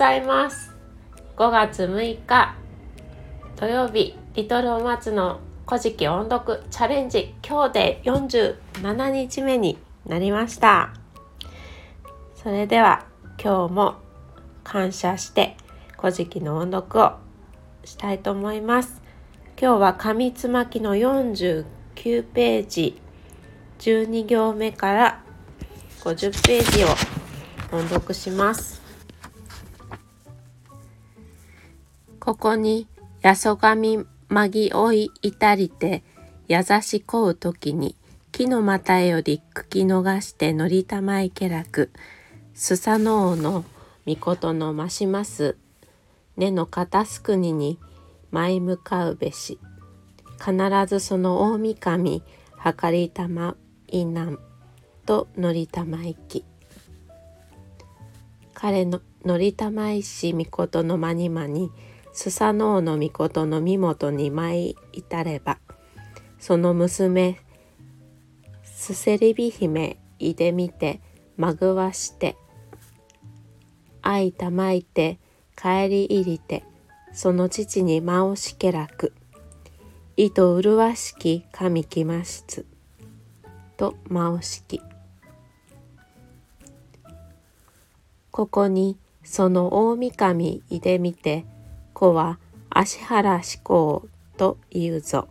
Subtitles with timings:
[0.00, 0.74] ざいます。
[1.36, 2.56] 5月6日
[3.56, 9.76] 土曜日リトルお松の古事記音読チャレンジ今日で47日目に
[10.06, 10.94] なりました。
[12.34, 13.04] それでは
[13.38, 13.96] 今日も
[14.64, 15.58] 感謝して
[15.98, 17.12] 古事記の音読を
[17.84, 19.02] したいと思います。
[19.60, 21.66] 今日は紙つまきの49
[22.32, 22.98] ページ
[23.80, 25.22] 12行目から
[26.00, 26.88] 50ページを
[27.70, 28.79] 音読します。
[32.20, 32.86] ここに
[33.22, 36.04] やそがみまぎおいいたりて
[36.46, 37.96] やざしこうときに
[38.30, 41.90] 木の股より茎逃してのりたまいけらく
[42.54, 43.64] すさのうの
[44.06, 45.56] みことのまします
[46.36, 47.78] 根の片すくにに
[48.30, 49.58] 舞向かうべし。
[50.40, 52.22] 必ずその大神
[52.56, 53.56] はかりたま
[53.88, 54.38] いなん
[55.04, 56.44] とのりたまいき。
[58.54, 61.70] 彼ののりたまいしみことのまにまに
[62.12, 65.58] スサノオノミコトの身元に舞い至れば
[66.38, 67.40] その娘
[68.64, 71.00] すせりび姫いでみて
[71.36, 72.36] まぐわして
[74.02, 75.18] 愛たまいて
[75.56, 76.64] 帰り入りて
[77.12, 79.12] その父に間をしけらく
[80.16, 82.66] 意と麗しき神きましつ
[83.76, 84.82] と間をしき。
[88.30, 91.44] ここにその大神いでみて
[92.00, 92.38] 子は
[92.70, 95.28] 足原志向と言うぞ。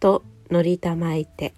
[0.00, 1.54] と乗りたまいて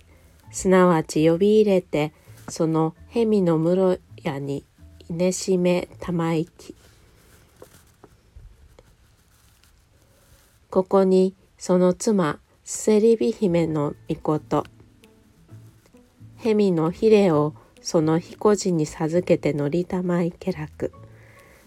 [0.52, 2.12] すなわち呼び入れて
[2.48, 4.64] その蛇の室屋に
[5.08, 6.76] いねしめたまいき。
[10.70, 14.64] ここにその妻せりび姫の御事
[16.36, 20.92] 蛇のひれをその彦路に授けて乗りたまいけらく。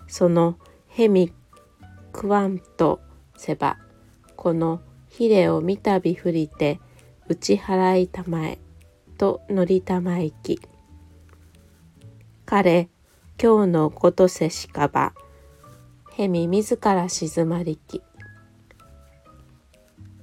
[0.08, 0.56] その
[0.88, 1.34] 蛇
[2.12, 3.00] クワンと
[3.38, 3.78] せば
[4.36, 6.80] このひれをみたびふりて
[7.28, 8.60] 打ち払いたまえ
[9.18, 10.60] と乗りたまいき。
[12.46, 12.90] 彼
[13.42, 15.14] 今日のことせしかば
[16.18, 18.02] へみ自ら静まりき。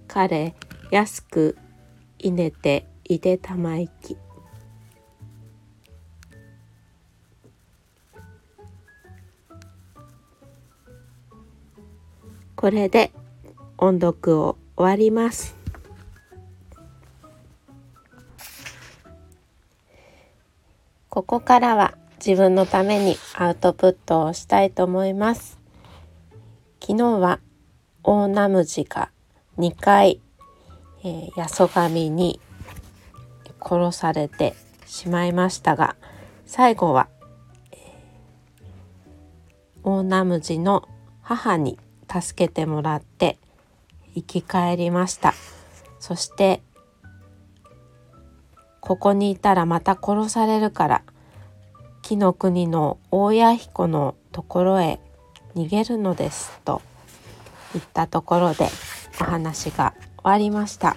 [0.09, 0.55] 彼
[0.91, 1.57] 安く
[2.19, 4.17] いねていでたまいき。
[12.67, 13.13] これで
[13.79, 15.55] 音読を終わります。
[21.09, 25.61] ここからは自分のためにアウトプットをしたいと思います。
[26.81, 27.39] 昨日は
[28.03, 29.11] 大ナムジが
[29.59, 30.21] 2回、
[31.05, 32.41] えー、ヤソガミに
[33.61, 34.57] 殺されて
[34.87, 35.95] しまいましたが
[36.47, 37.09] 最後は、
[37.71, 40.89] えー、大ナムジの
[41.23, 41.79] 母に
[42.23, 43.39] 助けてもらって
[44.15, 45.35] 生き返りました。
[45.99, 46.63] そして
[48.81, 51.03] ここにいたらまた殺されるから
[52.03, 55.01] 木の国の大谷彦のところへ
[55.57, 56.83] 逃げるのですと
[57.73, 58.69] 言ったところで
[59.21, 60.97] お話が終わりました。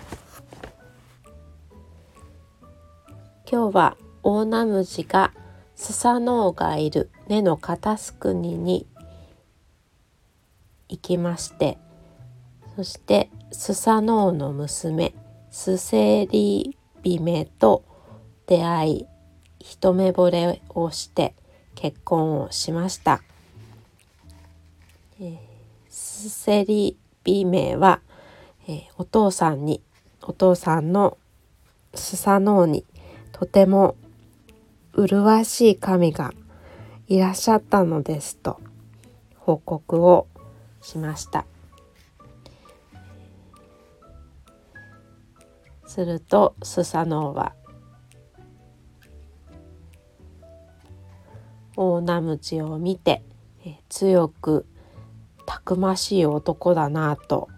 [3.52, 5.34] 今日は大ナムジが
[5.76, 8.86] スサノオがいる根の片すくにに
[10.90, 11.78] 行きまして
[12.76, 15.14] そしてスサノオの娘
[15.52, 17.84] スセリビメと
[18.48, 19.06] 出会い
[19.60, 21.36] 一目惚れをして
[21.76, 23.22] 結婚をしました。
[25.20, 25.38] えー、
[25.90, 28.02] スセリビメは、
[28.68, 29.82] えー、お父さんに
[30.22, 31.18] お父さんの
[31.94, 32.86] スサノオに
[33.32, 33.96] とても
[34.94, 36.34] 麗しい神が
[37.08, 38.60] いらっしゃったのですと
[39.36, 40.28] 報告を
[40.82, 41.46] しました。
[45.86, 47.54] するとスサノオは
[51.76, 53.24] 大ナムジを見て
[53.90, 54.68] 強く
[55.46, 57.50] たくましい男だなと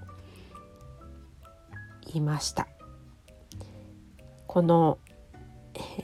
[2.07, 2.67] 言いました。
[4.47, 4.97] この、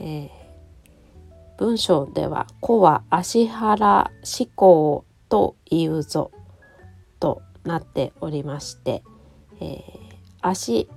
[0.00, 0.30] ー、
[1.58, 6.30] 文章では「子は足原思考と言うぞ」
[7.20, 9.02] となっておりまして、
[9.60, 9.82] えー、
[10.40, 10.88] 足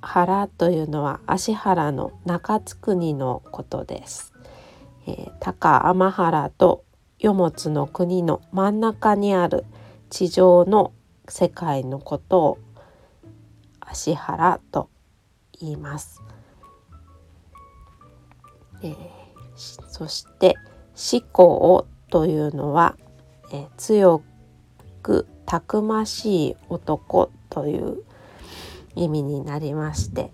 [0.00, 4.32] 原というのは足原の中津国のことです。
[5.06, 6.84] えー、高天原と
[7.18, 9.64] 与物の国の真ん中にある
[10.10, 10.92] 地上の
[11.28, 12.58] 世界のことを
[13.80, 14.90] 足原と
[15.60, 16.22] 言います。
[18.82, 18.96] えー、
[19.88, 20.54] そして
[21.12, 22.96] 思考というのは、
[23.52, 24.22] えー、強
[25.02, 28.02] くたくましい男という
[28.94, 30.32] 意味になりまして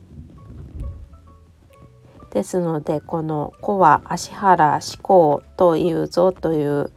[2.30, 6.90] ですのでこの「子は芦原志功というぞ」という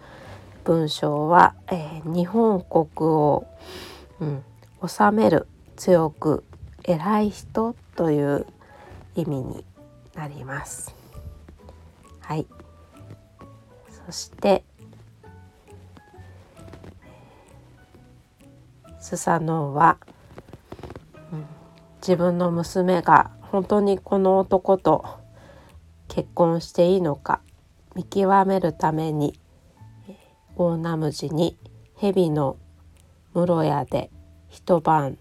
[0.63, 3.45] 文章は、えー、日本国を、
[4.19, 4.43] うん、
[4.87, 6.43] 治める強く
[6.83, 8.47] 偉い人という
[9.15, 9.65] 意味に
[10.15, 10.95] なります。
[12.19, 12.47] はい。
[14.07, 14.63] そして
[19.05, 19.99] スサノオは、
[21.31, 21.45] うん、
[22.01, 25.05] 自分の娘が本当にこの男と
[26.07, 27.39] 結婚していいのか
[27.93, 29.39] 見極めるために
[30.55, 31.55] 大ナムジに
[31.95, 32.57] 蛇の
[33.35, 34.09] 室屋で
[34.49, 35.19] 一晩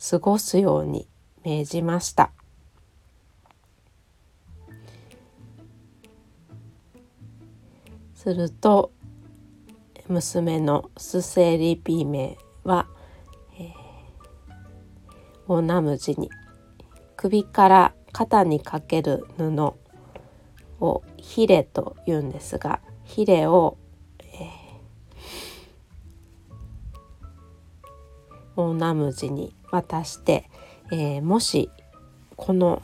[0.00, 1.06] 過ごすように
[1.44, 2.32] 命じました。
[8.14, 8.90] すると
[10.12, 12.86] 娘のスセリピメは、
[13.58, 13.72] えー、
[15.48, 16.30] オナムジに
[17.16, 19.74] 首から肩にかける布
[20.80, 23.78] をヒレと言うんですがヒレを、
[24.20, 30.50] えー、オナムジに渡して、
[30.90, 31.70] えー、もし
[32.36, 32.82] この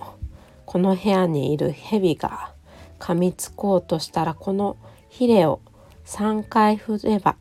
[0.64, 2.54] この部屋にいる蛇が
[2.98, 4.76] 噛みつこうとしたらこの
[5.08, 5.60] ヒレを
[6.08, 7.37] 3回振れば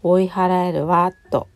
[0.00, 1.48] 追い払えるわと。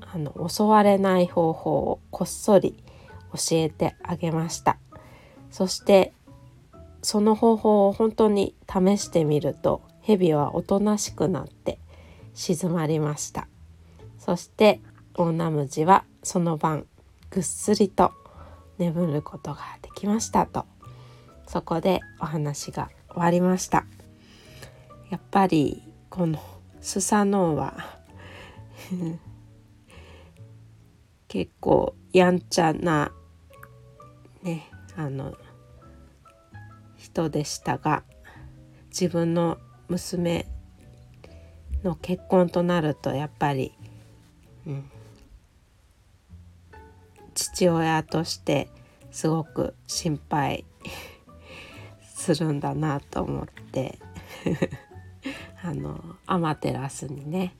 [0.00, 2.82] あの襲われない方法をこっそり
[3.32, 4.76] 教えてあげました。
[5.52, 6.12] そして
[7.00, 11.78] その方法を本当に試してみると蛇はおとなしくなって
[12.34, 13.46] 静まりました。
[14.18, 14.80] そして
[15.14, 16.86] オナムジはその晩
[17.30, 18.10] ぐっすりと
[18.78, 20.66] 眠ることができましたと。
[21.46, 23.84] そこでお話が終わりました。
[25.10, 26.38] やっぱりこの
[26.80, 27.98] スサノオは
[31.28, 33.12] 結構やんちゃな
[34.42, 35.36] ねあの
[36.96, 38.04] 人でしたが
[38.88, 39.58] 自分の
[39.88, 40.46] 娘
[41.82, 43.72] の結婚となるとやっぱり、
[44.66, 44.90] うん、
[47.34, 48.68] 父親として
[49.10, 50.64] すごく心配
[52.20, 53.98] するんだなと思って。
[55.62, 57.54] あのアマテラスにね。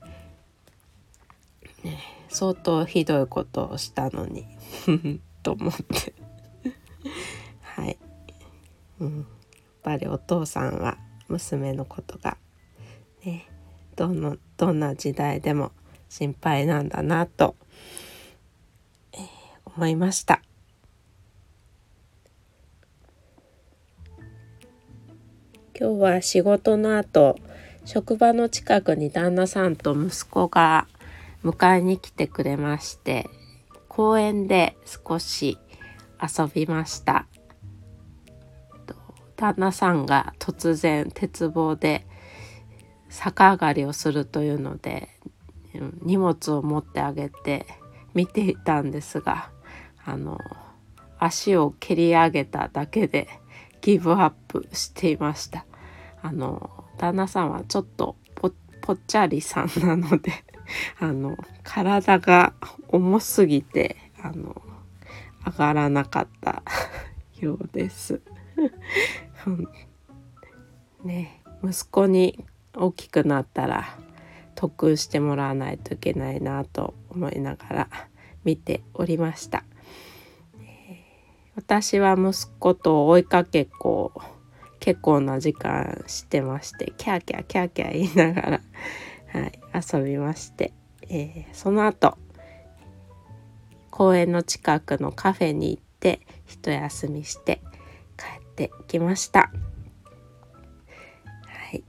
[1.82, 1.98] ね
[2.28, 4.46] 相当ひどいことをしたのに。
[5.42, 6.14] と思って。
[7.62, 7.98] はい、
[9.00, 9.26] うん、やっ
[9.82, 10.98] ぱりお父さんは
[11.28, 12.36] 娘のことが
[13.24, 13.46] ね
[13.96, 15.72] どのどんな時代でも
[16.10, 17.56] 心配なんだなと、
[19.12, 19.20] えー、
[19.64, 20.42] 思いました。
[25.80, 27.36] 今日は仕事の後
[27.86, 30.86] 職場の近くに旦那さんと息子が
[31.42, 33.26] 迎えに来てくれまして
[33.88, 35.56] 公園で少し
[36.20, 37.26] 遊びました。
[39.36, 42.06] 旦那さんが突然鉄棒で
[43.08, 45.08] 逆上がりをするというので
[46.02, 47.64] 荷物を持ってあげて
[48.12, 49.50] 見ていたんですが
[50.04, 50.36] あの
[51.18, 53.28] 足を蹴り上げただけで
[53.80, 55.64] ギブアップしていました。
[56.22, 58.50] あの旦那さんはちょっとぽ
[58.80, 60.32] ぽっちゃりさんなので
[61.00, 62.52] あの体が
[62.88, 64.60] 重すぎてあの
[65.46, 66.62] 上がらなかった
[67.40, 68.20] ようです。
[71.04, 73.98] ね息子に大きくなったら
[74.54, 77.88] 得してもらわないといけないなと思いながら
[78.44, 79.64] 見ておりました。
[81.56, 84.12] 私は息子と追いかけっこ
[84.80, 88.60] 結構な時間してましてキャーキャーキャーキャー言いながら、
[89.32, 90.72] はい、遊びまして、
[91.08, 92.18] えー、その後
[93.90, 97.60] 公園の近くのカフェに行って一休みして
[98.16, 99.50] 帰ってきました。
[101.44, 101.84] はい、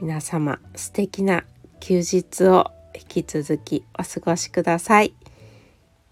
[0.00, 1.44] 皆様素敵な
[1.80, 5.14] 休日を引き続きお過ごしください。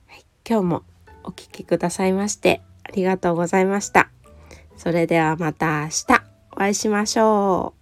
[0.08, 0.82] はい、今日も
[1.22, 4.12] お聴きくださいましてありがとうございました。
[4.82, 7.81] それではまた明日お会いしましょう。